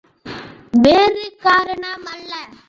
வேறு 0.71 1.35
காரணம் 1.39 2.05
அல்ல. 2.05 2.33